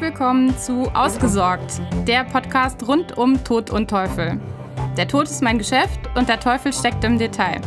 Willkommen 0.00 0.56
zu 0.56 0.84
Ausgesorgt, 0.94 1.80
der 2.06 2.22
Podcast 2.22 2.86
rund 2.86 3.18
um 3.18 3.42
Tod 3.42 3.70
und 3.70 3.90
Teufel. 3.90 4.40
Der 4.96 5.08
Tod 5.08 5.24
ist 5.24 5.42
mein 5.42 5.58
Geschäft 5.58 5.98
und 6.14 6.28
der 6.28 6.38
Teufel 6.38 6.72
steckt 6.72 7.02
im 7.02 7.18
Detail. 7.18 7.60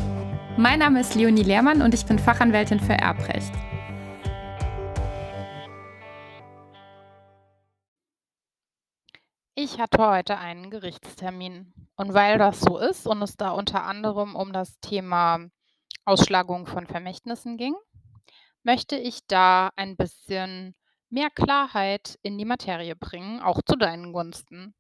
Mein 0.55 0.79
Name 0.79 1.01
ist 1.01 1.13
Leonie 1.15 1.43
Lehrmann 1.43 1.81
und 1.81 1.93
ich 1.93 2.05
bin 2.05 2.17
Fachanwältin 2.17 2.79
für 2.79 2.93
Erbrecht. 2.93 3.51
Ich 9.53 9.81
hatte 9.81 9.97
heute 9.97 10.37
einen 10.37 10.71
Gerichtstermin. 10.71 11.73
Und 11.97 12.13
weil 12.13 12.37
das 12.37 12.61
so 12.61 12.77
ist 12.77 13.07
und 13.07 13.21
es 13.21 13.35
da 13.35 13.51
unter 13.51 13.83
anderem 13.83 14.37
um 14.37 14.53
das 14.53 14.79
Thema 14.79 15.39
Ausschlagung 16.05 16.65
von 16.65 16.87
Vermächtnissen 16.87 17.57
ging, 17.57 17.75
möchte 18.63 18.95
ich 18.95 19.19
da 19.27 19.71
ein 19.75 19.97
bisschen 19.97 20.75
mehr 21.11 21.29
Klarheit 21.29 22.17
in 22.23 22.37
die 22.37 22.45
Materie 22.45 22.95
bringen, 22.95 23.41
auch 23.41 23.61
zu 23.65 23.75
deinen 23.75 24.13
Gunsten. 24.13 24.73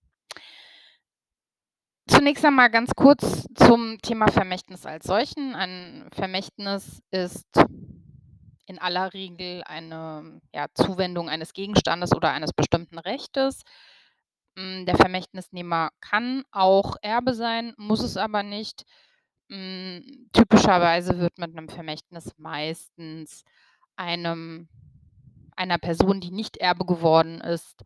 Zunächst 2.07 2.43
einmal 2.43 2.69
ganz 2.69 2.91
kurz 2.95 3.47
zum 3.55 3.97
Thema 4.01 4.27
Vermächtnis 4.27 4.85
als 4.85 5.05
solchen. 5.05 5.55
Ein 5.55 6.09
Vermächtnis 6.11 7.01
ist 7.11 7.47
in 8.65 8.79
aller 8.79 9.13
Regel 9.13 9.63
eine 9.65 10.41
ja, 10.53 10.67
Zuwendung 10.73 11.29
eines 11.29 11.53
Gegenstandes 11.53 12.13
oder 12.13 12.31
eines 12.31 12.53
bestimmten 12.53 12.99
Rechtes. 12.99 13.63
Hm, 14.57 14.85
der 14.85 14.95
Vermächtnisnehmer 14.95 15.91
kann 15.99 16.43
auch 16.51 16.95
Erbe 17.01 17.33
sein, 17.33 17.73
muss 17.77 18.01
es 18.01 18.17
aber 18.17 18.43
nicht. 18.43 18.83
Hm, 19.49 20.29
typischerweise 20.33 21.19
wird 21.19 21.37
mit 21.37 21.51
einem 21.57 21.69
Vermächtnis 21.69 22.31
meistens 22.37 23.43
einem 23.95 24.69
einer 25.61 25.77
Person, 25.77 26.19
die 26.19 26.31
nicht 26.31 26.57
Erbe 26.57 26.85
geworden 26.85 27.39
ist, 27.39 27.83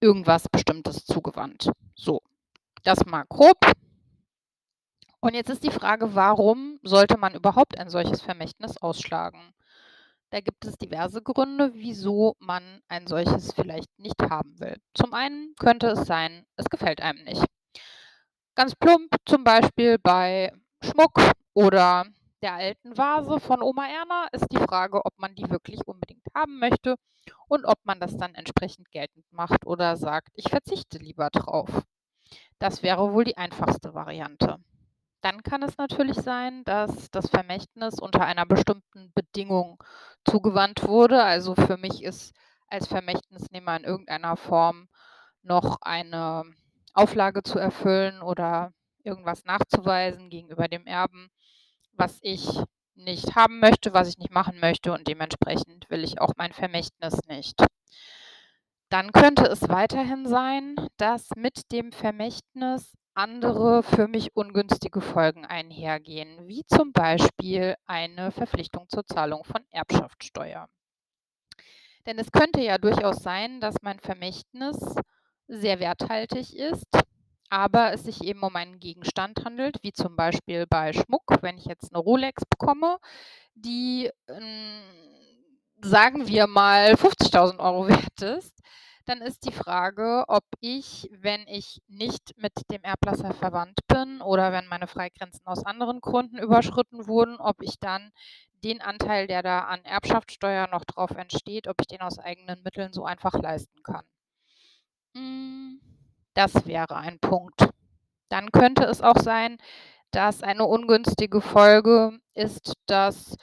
irgendwas 0.00 0.48
Bestimmtes 0.48 1.04
zugewandt. 1.04 1.72
So, 1.96 2.22
das 2.84 3.04
mal 3.04 3.24
grob. 3.28 3.58
Und 5.18 5.34
jetzt 5.34 5.50
ist 5.50 5.64
die 5.64 5.72
Frage, 5.72 6.14
warum 6.14 6.78
sollte 6.82 7.18
man 7.18 7.34
überhaupt 7.34 7.76
ein 7.76 7.90
solches 7.90 8.22
Vermächtnis 8.22 8.76
ausschlagen? 8.78 9.52
Da 10.30 10.40
gibt 10.40 10.64
es 10.64 10.78
diverse 10.78 11.22
Gründe, 11.22 11.72
wieso 11.74 12.36
man 12.38 12.62
ein 12.88 13.08
solches 13.08 13.52
vielleicht 13.52 13.90
nicht 13.98 14.22
haben 14.22 14.58
will. 14.60 14.76
Zum 14.94 15.12
einen 15.12 15.54
könnte 15.58 15.88
es 15.88 16.06
sein, 16.06 16.46
es 16.56 16.66
gefällt 16.66 17.02
einem 17.02 17.24
nicht. 17.24 17.44
Ganz 18.54 18.76
plump 18.76 19.16
zum 19.26 19.42
Beispiel 19.42 19.98
bei 19.98 20.52
Schmuck 20.82 21.20
oder 21.52 22.06
der 22.42 22.54
alten 22.54 22.96
Vase 22.96 23.38
von 23.38 23.60
Oma 23.60 23.86
Erna 23.86 24.28
ist 24.32 24.46
die 24.50 24.56
Frage, 24.56 25.04
ob 25.04 25.18
man 25.18 25.34
die 25.34 25.50
wirklich 25.50 25.86
unbedingt 25.86 26.19
haben 26.34 26.58
möchte 26.58 26.96
und 27.48 27.64
ob 27.64 27.78
man 27.84 28.00
das 28.00 28.16
dann 28.16 28.34
entsprechend 28.34 28.90
geltend 28.90 29.24
macht 29.30 29.66
oder 29.66 29.96
sagt, 29.96 30.28
ich 30.34 30.48
verzichte 30.48 30.98
lieber 30.98 31.30
drauf. 31.30 31.84
Das 32.58 32.82
wäre 32.82 33.12
wohl 33.12 33.24
die 33.24 33.36
einfachste 33.36 33.94
Variante. 33.94 34.58
Dann 35.22 35.42
kann 35.42 35.62
es 35.62 35.76
natürlich 35.76 36.16
sein, 36.16 36.64
dass 36.64 37.10
das 37.10 37.28
Vermächtnis 37.28 37.98
unter 37.98 38.24
einer 38.24 38.46
bestimmten 38.46 39.12
Bedingung 39.14 39.82
zugewandt 40.24 40.86
wurde. 40.86 41.22
Also 41.22 41.54
für 41.54 41.76
mich 41.76 42.02
ist 42.02 42.34
als 42.68 42.86
Vermächtnisnehmer 42.86 43.76
in 43.76 43.84
irgendeiner 43.84 44.36
Form 44.36 44.88
noch 45.42 45.78
eine 45.82 46.44
Auflage 46.94 47.42
zu 47.42 47.58
erfüllen 47.58 48.22
oder 48.22 48.72
irgendwas 49.02 49.44
nachzuweisen 49.44 50.30
gegenüber 50.30 50.68
dem 50.68 50.86
Erben, 50.86 51.30
was 51.92 52.18
ich 52.22 52.62
nicht 52.94 53.34
haben 53.36 53.60
möchte, 53.60 53.92
was 53.94 54.08
ich 54.08 54.18
nicht 54.18 54.32
machen 54.32 54.58
möchte 54.60 54.92
und 54.92 55.08
dementsprechend 55.08 55.88
will 55.90 56.04
ich 56.04 56.20
auch 56.20 56.32
mein 56.36 56.52
Vermächtnis 56.52 57.18
nicht. 57.28 57.62
Dann 58.90 59.12
könnte 59.12 59.44
es 59.44 59.68
weiterhin 59.68 60.26
sein, 60.26 60.74
dass 60.96 61.30
mit 61.36 61.70
dem 61.72 61.92
Vermächtnis 61.92 62.92
andere 63.14 63.82
für 63.82 64.08
mich 64.08 64.34
ungünstige 64.34 65.00
Folgen 65.00 65.44
einhergehen, 65.44 66.48
wie 66.48 66.64
zum 66.66 66.92
Beispiel 66.92 67.76
eine 67.86 68.32
Verpflichtung 68.32 68.88
zur 68.88 69.06
Zahlung 69.06 69.44
von 69.44 69.64
Erbschaftssteuer. 69.70 70.68
Denn 72.06 72.18
es 72.18 72.32
könnte 72.32 72.60
ja 72.60 72.78
durchaus 72.78 73.22
sein, 73.22 73.60
dass 73.60 73.76
mein 73.82 74.00
Vermächtnis 74.00 74.78
sehr 75.46 75.80
werthaltig 75.80 76.56
ist 76.56 76.86
aber 77.50 77.92
es 77.92 78.04
sich 78.04 78.22
eben 78.24 78.42
um 78.42 78.56
einen 78.56 78.78
Gegenstand 78.78 79.44
handelt, 79.44 79.78
wie 79.82 79.92
zum 79.92 80.16
Beispiel 80.16 80.66
bei 80.66 80.92
Schmuck, 80.92 81.24
wenn 81.42 81.58
ich 81.58 81.66
jetzt 81.66 81.92
eine 81.92 82.02
Rolex 82.02 82.44
bekomme, 82.46 82.98
die, 83.54 84.10
äh, 84.26 84.80
sagen 85.82 86.28
wir 86.28 86.46
mal, 86.46 86.96
50.000 86.96 87.58
Euro 87.58 87.88
wert 87.88 88.22
ist, 88.22 88.60
dann 89.06 89.22
ist 89.22 89.44
die 89.44 89.52
Frage, 89.52 90.24
ob 90.28 90.44
ich, 90.60 91.10
wenn 91.12 91.46
ich 91.48 91.82
nicht 91.88 92.34
mit 92.36 92.52
dem 92.70 92.82
Erblasser 92.82 93.34
verwandt 93.34 93.80
bin 93.88 94.20
oder 94.20 94.52
wenn 94.52 94.68
meine 94.68 94.86
Freigrenzen 94.86 95.46
aus 95.46 95.66
anderen 95.66 96.00
Gründen 96.00 96.38
überschritten 96.38 97.08
wurden, 97.08 97.36
ob 97.38 97.62
ich 97.62 97.80
dann 97.80 98.12
den 98.62 98.80
Anteil, 98.80 99.26
der 99.26 99.42
da 99.42 99.60
an 99.60 99.84
Erbschaftssteuer 99.84 100.68
noch 100.68 100.84
drauf 100.84 101.10
entsteht, 101.12 101.66
ob 101.66 101.76
ich 101.80 101.88
den 101.88 102.02
aus 102.02 102.18
eigenen 102.18 102.62
Mitteln 102.62 102.92
so 102.92 103.04
einfach 103.04 103.32
leisten 103.34 103.82
kann. 103.82 104.04
Hm. 105.14 105.80
Das 106.34 106.66
wäre 106.66 106.96
ein 106.96 107.18
Punkt. 107.18 107.68
Dann 108.28 108.52
könnte 108.52 108.84
es 108.84 109.02
auch 109.02 109.18
sein, 109.18 109.58
dass 110.10 110.42
eine 110.42 110.64
ungünstige 110.64 111.40
Folge 111.40 112.18
ist, 112.34 112.74
dass 112.86 113.36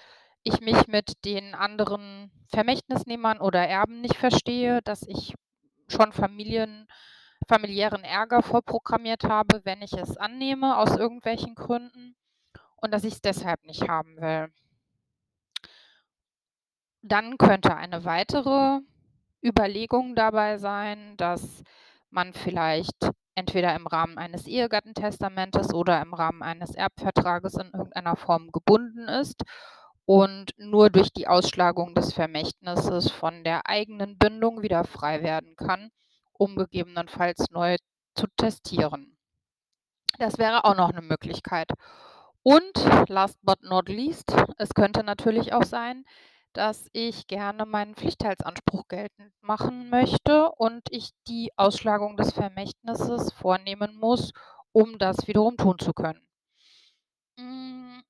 ich 0.43 0.61
mich 0.61 0.87
mit 0.87 1.25
den 1.25 1.55
anderen 1.55 2.31
Vermächtnisnehmern 2.49 3.39
oder 3.39 3.67
Erben 3.67 4.01
nicht 4.01 4.15
verstehe, 4.17 4.81
dass 4.81 5.03
ich 5.03 5.33
schon 5.89 6.13
Familien, 6.13 6.87
familiären 7.47 8.03
Ärger 8.03 8.41
vorprogrammiert 8.41 9.23
habe, 9.25 9.61
wenn 9.65 9.81
ich 9.81 9.93
es 9.93 10.17
annehme, 10.17 10.77
aus 10.77 10.95
irgendwelchen 10.95 11.55
Gründen 11.55 12.15
und 12.77 12.93
dass 12.93 13.03
ich 13.03 13.15
es 13.15 13.21
deshalb 13.21 13.63
nicht 13.65 13.87
haben 13.87 14.17
will. 14.17 14.47
Dann 17.01 17.37
könnte 17.37 17.75
eine 17.75 18.05
weitere 18.05 18.79
Überlegung 19.43 20.15
dabei 20.15 20.57
sein, 20.57 21.15
dass 21.17 21.63
man 22.09 22.33
vielleicht 22.33 23.11
entweder 23.35 23.75
im 23.75 23.87
Rahmen 23.87 24.17
eines 24.17 24.47
Ehegattentestamentes 24.47 25.73
oder 25.73 26.01
im 26.01 26.13
Rahmen 26.13 26.41
eines 26.41 26.73
Erbvertrages 26.73 27.55
in 27.55 27.71
irgendeiner 27.73 28.15
Form 28.15 28.51
gebunden 28.51 29.07
ist 29.07 29.43
und 30.05 30.53
nur 30.57 30.89
durch 30.89 31.11
die 31.11 31.27
Ausschlagung 31.27 31.93
des 31.93 32.13
Vermächtnisses 32.13 33.11
von 33.11 33.43
der 33.43 33.67
eigenen 33.69 34.17
Bindung 34.17 34.61
wieder 34.61 34.85
frei 34.85 35.21
werden 35.21 35.55
kann, 35.55 35.91
um 36.33 36.55
gegebenenfalls 36.55 37.51
neu 37.51 37.75
zu 38.15 38.27
testieren. 38.37 39.17
Das 40.17 40.37
wäre 40.37 40.65
auch 40.65 40.75
noch 40.75 40.89
eine 40.89 41.01
Möglichkeit. 41.01 41.69
Und 42.41 42.71
last 43.09 43.37
but 43.43 43.61
not 43.61 43.89
least, 43.89 44.33
es 44.57 44.73
könnte 44.73 45.03
natürlich 45.03 45.53
auch 45.53 45.65
sein, 45.65 46.05
dass 46.53 46.89
ich 46.93 47.27
gerne 47.27 47.65
meinen 47.65 47.95
Pflichtteilsanspruch 47.95 48.87
geltend 48.87 49.33
machen 49.41 49.89
möchte 49.89 50.51
und 50.51 50.81
ich 50.91 51.11
die 51.27 51.51
Ausschlagung 51.57 52.17
des 52.17 52.33
Vermächtnisses 52.33 53.31
vornehmen 53.33 53.95
muss, 53.97 54.31
um 54.71 54.97
das 54.97 55.27
wiederum 55.27 55.57
tun 55.57 55.79
zu 55.79 55.93
können. 55.93 56.27
Hm, 57.39 58.03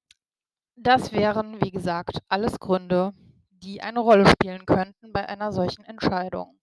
das 0.76 1.12
wären, 1.14 1.62
wie 1.62 1.72
gesagt, 1.72 2.20
alles 2.30 2.60
Gründe, 2.60 3.14
die 3.52 3.82
eine 3.82 4.00
Rolle 4.00 4.28
spielen 4.28 4.66
könnten 4.66 5.14
bei 5.14 5.28
einer 5.28 5.52
solchen 5.52 5.84
Entscheidung. 5.86 6.60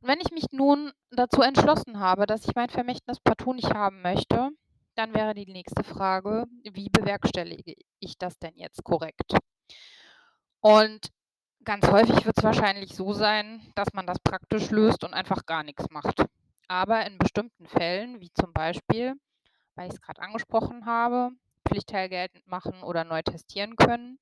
Und 0.00 0.08
wenn 0.08 0.20
ich 0.20 0.30
mich 0.30 0.46
nun 0.52 0.92
dazu 1.10 1.42
entschlossen 1.42 1.98
habe, 2.00 2.26
dass 2.26 2.46
ich 2.46 2.54
mein 2.54 2.70
Vermächtnis 2.70 3.20
partout 3.20 3.54
nicht 3.54 3.74
haben 3.74 4.02
möchte, 4.02 4.50
dann 4.94 5.14
wäre 5.14 5.34
die 5.34 5.46
nächste 5.46 5.84
Frage, 5.84 6.44
wie 6.62 6.88
bewerkstellige 6.88 7.74
ich 8.00 8.16
das 8.18 8.38
denn 8.38 8.56
jetzt 8.56 8.82
korrekt? 8.84 9.36
Und 10.60 11.10
ganz 11.64 11.86
häufig 11.90 12.24
wird 12.24 12.38
es 12.38 12.44
wahrscheinlich 12.44 12.94
so 12.94 13.12
sein, 13.12 13.60
dass 13.74 13.92
man 13.92 14.06
das 14.06 14.18
praktisch 14.18 14.70
löst 14.70 15.04
und 15.04 15.14
einfach 15.14 15.46
gar 15.46 15.62
nichts 15.62 15.90
macht. 15.90 16.24
Aber 16.68 17.06
in 17.06 17.18
bestimmten 17.18 17.66
Fällen, 17.66 18.20
wie 18.20 18.32
zum 18.32 18.52
Beispiel, 18.52 19.14
weil 19.74 19.88
ich 19.88 19.94
es 19.94 20.00
gerade 20.00 20.22
angesprochen 20.22 20.86
habe, 20.86 21.30
Pflichtteil 21.68 22.08
geltend 22.08 22.46
machen 22.46 22.82
oder 22.82 23.04
neu 23.04 23.22
testieren 23.22 23.76
können, 23.76 24.18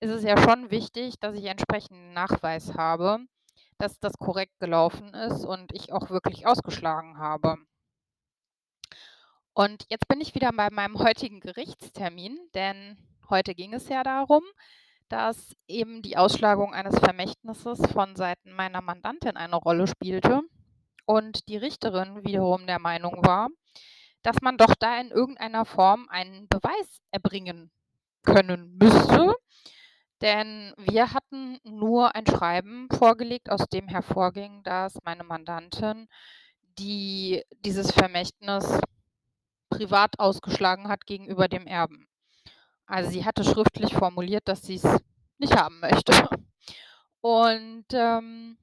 ist 0.00 0.10
es 0.10 0.24
ja 0.24 0.36
schon 0.36 0.70
wichtig, 0.70 1.18
dass 1.20 1.36
ich 1.36 1.44
entsprechenden 1.44 2.12
Nachweis 2.12 2.74
habe, 2.74 3.20
dass 3.78 4.00
das 4.00 4.14
korrekt 4.18 4.58
gelaufen 4.58 5.14
ist 5.14 5.44
und 5.44 5.72
ich 5.72 5.92
auch 5.92 6.10
wirklich 6.10 6.46
ausgeschlagen 6.46 7.18
habe. 7.18 7.56
Und 9.54 9.84
jetzt 9.88 10.08
bin 10.08 10.20
ich 10.20 10.34
wieder 10.34 10.50
bei 10.52 10.70
meinem 10.70 10.98
heutigen 10.98 11.40
Gerichtstermin, 11.40 12.38
denn 12.54 12.96
heute 13.28 13.54
ging 13.54 13.74
es 13.74 13.88
ja 13.88 14.02
darum, 14.02 14.42
dass 15.12 15.54
eben 15.68 16.00
die 16.00 16.16
Ausschlagung 16.16 16.72
eines 16.72 16.98
Vermächtnisses 16.98 17.80
von 17.92 18.16
Seiten 18.16 18.52
meiner 18.52 18.80
Mandantin 18.80 19.36
eine 19.36 19.56
Rolle 19.56 19.86
spielte 19.86 20.40
und 21.04 21.48
die 21.48 21.58
Richterin 21.58 22.24
wiederum 22.24 22.66
der 22.66 22.78
Meinung 22.78 23.24
war, 23.24 23.48
dass 24.22 24.40
man 24.40 24.56
doch 24.56 24.74
da 24.78 24.98
in 25.00 25.10
irgendeiner 25.10 25.66
Form 25.66 26.08
einen 26.08 26.48
Beweis 26.48 27.00
erbringen 27.10 27.70
können 28.24 28.78
müsste, 28.78 29.34
Denn 30.22 30.72
wir 30.78 31.12
hatten 31.12 31.58
nur 31.64 32.14
ein 32.14 32.26
Schreiben 32.26 32.88
vorgelegt, 32.96 33.50
aus 33.50 33.66
dem 33.68 33.88
hervorging, 33.88 34.62
dass 34.62 34.94
meine 35.04 35.24
Mandantin, 35.24 36.08
die 36.78 37.42
dieses 37.64 37.90
Vermächtnis 37.90 38.78
privat 39.68 40.20
ausgeschlagen 40.20 40.88
hat 40.88 41.06
gegenüber 41.06 41.48
dem 41.48 41.66
Erben. 41.66 42.06
Also 42.92 43.08
sie 43.08 43.24
hatte 43.24 43.42
schriftlich 43.42 43.94
formuliert, 43.94 44.46
dass 44.48 44.60
sie 44.60 44.74
es 44.74 44.86
nicht 45.38 45.56
haben 45.56 45.80
möchte. 45.80 46.12
Und 47.22 47.86
ähm, 47.94 48.58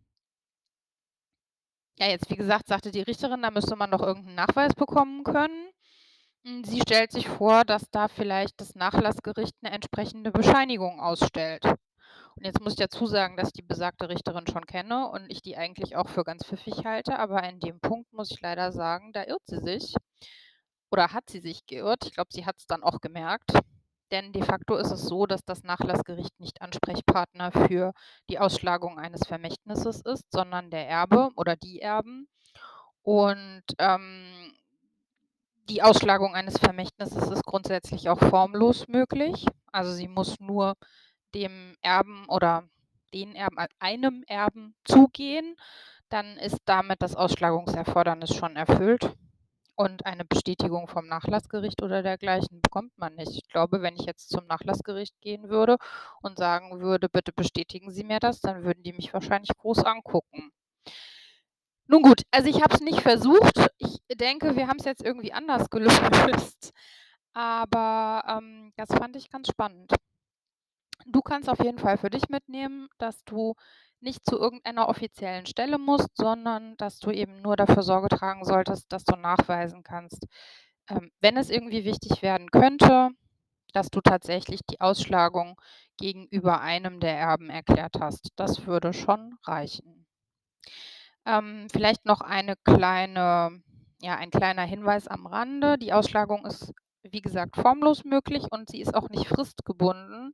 ja, 1.97 2.05
jetzt 2.09 2.29
wie 2.29 2.35
gesagt, 2.35 2.67
sagte 2.67 2.91
die 2.91 3.01
Richterin, 3.01 3.41
da 3.41 3.49
müsste 3.49 3.75
man 3.75 3.89
doch 3.89 4.03
irgendeinen 4.03 4.35
Nachweis 4.35 4.75
bekommen 4.75 5.23
können. 5.23 5.71
Hm, 6.45 6.63
sie 6.63 6.79
stellt 6.79 7.11
sich 7.11 7.27
vor, 7.27 7.65
dass 7.65 7.89
da 7.89 8.07
vielleicht 8.07 8.61
das 8.61 8.75
Nachlassgericht 8.75 9.55
eine 9.63 9.73
entsprechende 9.73 10.29
Bescheinigung 10.31 10.99
ausstellt. 10.99 11.65
Und 11.65 12.45
jetzt 12.45 12.61
muss 12.61 12.73
ich 12.73 12.79
dazu 12.79 13.07
sagen, 13.07 13.35
dass 13.35 13.47
ich 13.47 13.53
die 13.53 13.63
besagte 13.63 14.09
Richterin 14.09 14.45
schon 14.45 14.67
kenne 14.67 15.09
und 15.09 15.27
ich 15.31 15.41
die 15.41 15.57
eigentlich 15.57 15.95
auch 15.95 16.07
für 16.07 16.23
ganz 16.23 16.45
pfiffig 16.45 16.85
halte, 16.85 17.17
aber 17.17 17.43
in 17.49 17.59
dem 17.59 17.79
Punkt 17.79 18.13
muss 18.13 18.29
ich 18.29 18.41
leider 18.41 18.71
sagen, 18.73 19.11
da 19.11 19.23
irrt 19.23 19.47
sie 19.47 19.59
sich. 19.59 19.95
Oder 20.91 21.13
hat 21.13 21.31
sie 21.31 21.39
sich 21.39 21.65
geirrt? 21.65 22.05
Ich 22.05 22.13
glaube, 22.13 22.29
sie 22.31 22.45
hat 22.45 22.57
es 22.59 22.67
dann 22.67 22.83
auch 22.83 23.01
gemerkt. 23.01 23.53
Denn 24.11 24.31
de 24.33 24.41
facto 24.41 24.75
ist 24.75 24.91
es 24.91 25.03
so, 25.03 25.25
dass 25.25 25.45
das 25.45 25.63
Nachlassgericht 25.63 26.39
nicht 26.39 26.61
Ansprechpartner 26.61 27.51
für 27.51 27.93
die 28.29 28.39
Ausschlagung 28.39 28.97
eines 28.97 29.27
Vermächtnisses 29.27 30.01
ist, 30.01 30.31
sondern 30.31 30.71
der 30.71 30.87
Erbe 30.87 31.29
oder 31.35 31.55
die 31.55 31.81
Erben. 31.81 32.27
Und 33.03 33.63
ähm, 33.77 34.53
die 35.69 35.83
Ausschlagung 35.83 36.33
eines 36.33 36.57
Vermächtnisses 36.57 37.29
ist 37.29 37.43
grundsätzlich 37.43 38.09
auch 38.09 38.19
formlos 38.19 38.87
möglich. 38.87 39.45
Also 39.71 39.93
sie 39.93 40.07
muss 40.07 40.39
nur 40.39 40.73
dem 41.35 41.75
Erben 41.81 42.25
oder 42.27 42.63
den 43.13 43.35
Erben, 43.35 43.57
einem 43.79 44.23
Erben 44.27 44.75
zugehen. 44.83 45.55
Dann 46.09 46.37
ist 46.37 46.57
damit 46.65 47.03
das 47.03 47.15
Ausschlagungserfordernis 47.15 48.33
schon 48.33 48.55
erfüllt. 48.55 49.15
Und 49.79 50.05
eine 50.05 50.25
Bestätigung 50.25 50.89
vom 50.89 51.07
Nachlassgericht 51.07 51.81
oder 51.81 52.03
dergleichen 52.03 52.61
bekommt 52.61 52.97
man 52.97 53.15
nicht. 53.15 53.31
Ich 53.31 53.47
glaube, 53.47 53.81
wenn 53.81 53.95
ich 53.95 54.05
jetzt 54.05 54.27
zum 54.29 54.45
Nachlassgericht 54.45 55.15
gehen 55.21 55.47
würde 55.47 55.77
und 56.21 56.37
sagen 56.37 56.81
würde, 56.81 57.07
bitte 57.07 57.31
bestätigen 57.31 57.89
Sie 57.89 58.03
mir 58.03 58.19
das, 58.19 58.41
dann 58.41 58.65
würden 58.65 58.83
die 58.83 58.91
mich 58.91 59.13
wahrscheinlich 59.13 59.55
groß 59.55 59.85
angucken. 59.85 60.51
Nun 61.87 62.01
gut, 62.01 62.23
also 62.29 62.49
ich 62.49 62.61
habe 62.61 62.75
es 62.75 62.81
nicht 62.81 62.99
versucht. 62.99 63.71
Ich 63.77 63.99
denke, 64.11 64.57
wir 64.57 64.67
haben 64.67 64.79
es 64.79 64.85
jetzt 64.85 65.01
irgendwie 65.01 65.31
anders 65.31 65.69
gelöst. 65.69 66.73
Aber 67.33 68.25
ähm, 68.27 68.73
das 68.75 68.89
fand 68.89 69.15
ich 69.15 69.29
ganz 69.29 69.47
spannend. 69.47 69.93
Du 71.11 71.21
kannst 71.21 71.49
auf 71.49 71.59
jeden 71.59 71.79
Fall 71.79 71.97
für 71.97 72.09
dich 72.09 72.29
mitnehmen, 72.29 72.87
dass 72.99 73.23
du 73.25 73.55
nicht 73.99 74.25
zu 74.25 74.37
irgendeiner 74.37 74.87
offiziellen 74.87 75.45
Stelle 75.45 75.77
musst, 75.77 76.15
sondern 76.15 76.77
dass 76.77 76.99
du 76.99 77.11
eben 77.11 77.41
nur 77.41 77.55
dafür 77.57 77.83
Sorge 77.83 78.09
tragen 78.09 78.45
solltest, 78.45 78.91
dass 78.93 79.03
du 79.03 79.15
nachweisen 79.15 79.83
kannst, 79.83 80.25
ähm, 80.89 81.11
wenn 81.19 81.35
es 81.37 81.49
irgendwie 81.49 81.83
wichtig 81.83 82.21
werden 82.21 82.51
könnte, 82.51 83.09
dass 83.73 83.89
du 83.89 84.01
tatsächlich 84.01 84.61
die 84.69 84.81
Ausschlagung 84.81 85.59
gegenüber 85.97 86.61
einem 86.61 86.99
der 86.99 87.17
Erben 87.17 87.49
erklärt 87.49 87.97
hast. 87.99 88.29
Das 88.35 88.65
würde 88.67 88.93
schon 88.93 89.35
reichen. 89.45 90.05
Ähm, 91.25 91.67
vielleicht 91.71 92.05
noch 92.05 92.21
eine 92.21 92.55
kleine, 92.63 93.61
ja, 94.01 94.15
ein 94.15 94.31
kleiner 94.31 94.63
Hinweis 94.63 95.07
am 95.07 95.25
Rande. 95.27 95.77
Die 95.77 95.93
Ausschlagung 95.93 96.45
ist, 96.45 96.73
wie 97.03 97.21
gesagt, 97.21 97.55
formlos 97.55 98.03
möglich 98.05 98.45
und 98.51 98.69
sie 98.69 98.81
ist 98.81 98.95
auch 98.95 99.09
nicht 99.09 99.27
fristgebunden. 99.27 100.33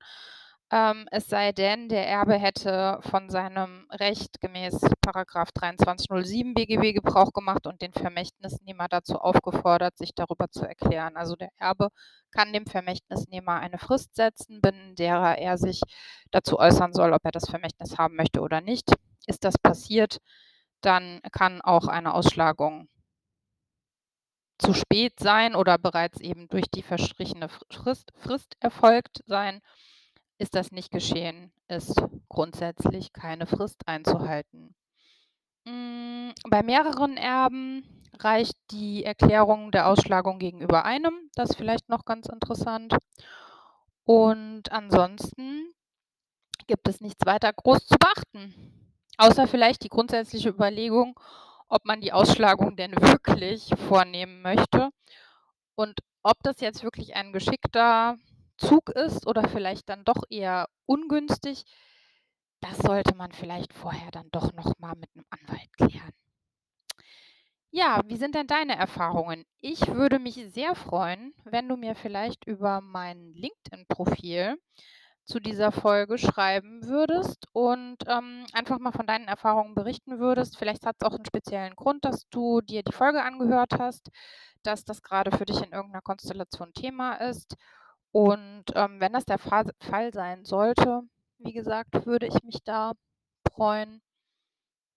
Ähm, 0.71 1.07
es 1.11 1.27
sei 1.27 1.51
denn, 1.51 1.89
der 1.89 2.07
Erbe 2.07 2.35
hätte 2.35 2.97
von 3.01 3.29
seinem 3.29 3.87
Recht 3.91 4.41
gemäß 4.41 4.79
Paragraph 5.01 5.49
2307 5.53 6.55
BGB 6.55 6.93
Gebrauch 6.93 7.31
gemacht 7.33 7.67
und 7.67 7.81
den 7.81 7.93
Vermächtnisnehmer 7.93 8.87
dazu 8.87 9.19
aufgefordert, 9.19 9.95
sich 9.97 10.15
darüber 10.15 10.49
zu 10.49 10.65
erklären. 10.65 11.17
Also 11.17 11.35
der 11.35 11.49
Erbe 11.57 11.89
kann 12.31 12.51
dem 12.51 12.65
Vermächtnisnehmer 12.65 13.59
eine 13.59 13.77
Frist 13.77 14.15
setzen, 14.15 14.59
binnen 14.61 14.95
derer 14.95 15.37
er 15.37 15.57
sich 15.57 15.81
dazu 16.31 16.57
äußern 16.57 16.93
soll, 16.93 17.13
ob 17.13 17.23
er 17.25 17.31
das 17.31 17.47
Vermächtnis 17.49 17.97
haben 17.99 18.15
möchte 18.15 18.41
oder 18.41 18.59
nicht. 18.61 18.91
Ist 19.27 19.43
das 19.43 19.57
passiert, 19.59 20.17
dann 20.81 21.21
kann 21.31 21.61
auch 21.61 21.87
eine 21.87 22.13
Ausschlagung 22.15 22.89
zu 24.57 24.73
spät 24.73 25.19
sein 25.19 25.55
oder 25.55 25.77
bereits 25.77 26.19
eben 26.21 26.47
durch 26.47 26.65
die 26.73 26.81
verstrichene 26.83 27.49
Frist, 27.71 28.11
Frist 28.15 28.55
erfolgt 28.59 29.21
sein. 29.27 29.61
Ist 30.37 30.55
das 30.55 30.71
nicht 30.71 30.91
geschehen, 30.91 31.51
ist 31.67 32.01
grundsätzlich 32.27 33.13
keine 33.13 33.45
Frist 33.45 33.81
einzuhalten. 33.87 34.75
Hm, 35.65 36.33
bei 36.49 36.61
mehreren 36.61 37.17
Erben 37.17 37.83
reicht 38.19 38.57
die 38.71 39.03
Erklärung 39.03 39.71
der 39.71 39.87
Ausschlagung 39.87 40.39
gegenüber 40.39 40.85
einem. 40.85 41.13
Das 41.35 41.51
ist 41.51 41.55
vielleicht 41.55 41.89
noch 41.89 42.05
ganz 42.05 42.27
interessant. 42.27 42.95
Und 44.03 44.71
ansonsten 44.71 45.73
gibt 46.67 46.87
es 46.87 47.01
nichts 47.01 47.25
weiter 47.25 47.51
groß 47.51 47.85
zu 47.85 47.95
beachten. 47.97 48.53
Außer 49.17 49.47
vielleicht 49.47 49.83
die 49.83 49.89
grundsätzliche 49.89 50.49
Überlegung, 50.49 51.19
ob 51.67 51.85
man 51.85 52.01
die 52.01 52.13
Ausschlagung 52.13 52.75
denn 52.75 52.91
wirklich 52.91 53.69
vornehmen 53.87 54.41
möchte 54.41 54.89
und 55.75 55.99
ob 56.23 56.35
das 56.43 56.59
jetzt 56.59 56.83
wirklich 56.83 57.15
ein 57.15 57.33
geschickter 57.33 58.17
Zug 58.57 58.89
ist 58.89 59.27
oder 59.27 59.47
vielleicht 59.47 59.89
dann 59.89 60.03
doch 60.03 60.23
eher 60.29 60.67
ungünstig, 60.85 61.65
das 62.61 62.77
sollte 62.77 63.15
man 63.15 63.31
vielleicht 63.31 63.73
vorher 63.73 64.11
dann 64.11 64.29
doch 64.31 64.53
noch 64.53 64.73
mal 64.79 64.95
mit 64.95 65.09
einem 65.15 65.25
Anwalt 65.29 65.71
klären. 65.77 66.11
Ja, 67.71 68.01
wie 68.05 68.15
sind 68.15 68.35
denn 68.35 68.47
deine 68.47 68.77
Erfahrungen? 68.77 69.43
Ich 69.59 69.87
würde 69.87 70.17
mich 70.17 70.35
sehr 70.53 70.75
freuen, 70.75 71.33
wenn 71.43 71.67
du 71.67 71.75
mir 71.75 71.93
vielleicht 71.93 72.47
über 72.47 72.79
mein 72.81 73.33
LinkedIn-Profil 73.33 74.57
zu 75.25 75.39
dieser 75.39 75.71
Folge 75.71 76.17
schreiben 76.17 76.85
würdest 76.87 77.47
und 77.51 77.97
ähm, 78.07 78.45
einfach 78.53 78.79
mal 78.79 78.91
von 78.93 79.07
deinen 79.07 79.27
Erfahrungen 79.27 79.75
berichten 79.75 80.19
würdest. 80.19 80.57
Vielleicht 80.57 80.85
hat 80.85 80.95
es 80.99 81.05
auch 81.07 81.15
einen 81.15 81.25
speziellen 81.25 81.75
Grund, 81.75 82.05
dass 82.05 82.27
du 82.29 82.61
dir 82.61 82.83
die 82.83 82.93
Folge 82.93 83.23
angehört 83.23 83.73
hast, 83.77 84.09
dass 84.63 84.85
das 84.85 85.01
gerade 85.01 85.31
für 85.35 85.45
dich 85.45 85.57
in 85.57 85.71
irgendeiner 85.73 86.01
Konstellation 86.01 86.71
Thema 86.73 87.15
ist 87.15 87.57
und 88.15 88.63
ähm, 88.75 89.01
wenn 89.01 89.11
das 89.11 89.25
der 89.25 89.37
Fall 89.37 90.13
sein 90.13 90.45
sollte, 90.45 91.01
wie 91.39 91.51
gesagt, 91.51 92.05
würde 92.05 92.27
ich 92.27 92.43
mich 92.43 92.63
da 92.63 92.93
freuen, 93.51 94.01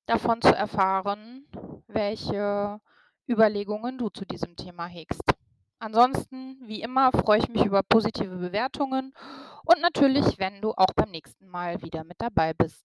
davon 0.06 0.40
zu 0.40 0.54
erfahren, 0.54 1.44
welche 1.88 2.80
Überlegungen 3.28 3.98
du 3.98 4.08
zu 4.08 4.24
diesem 4.24 4.54
Thema 4.54 4.86
hegst. 4.86 5.34
Ansonsten, 5.80 6.60
wie 6.62 6.80
immer, 6.80 7.10
freue 7.10 7.40
ich 7.40 7.48
mich 7.48 7.64
über 7.64 7.82
positive 7.82 8.36
Bewertungen 8.36 9.12
und 9.64 9.80
natürlich, 9.80 10.38
wenn 10.38 10.60
du 10.60 10.70
auch 10.76 10.94
beim 10.94 11.10
nächsten 11.10 11.48
Mal 11.48 11.82
wieder 11.82 12.04
mit 12.04 12.20
dabei 12.20 12.54
bist. 12.54 12.84